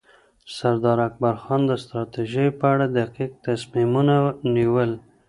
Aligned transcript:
سردار 0.57 0.99
اکبرخان 1.09 1.61
د 1.67 1.71
ستراتیژۍ 1.83 2.47
په 2.59 2.65
اړه 2.73 2.85
دقیق 2.99 3.31
تصمیمونه 3.45 4.15
نیول. 4.55 4.91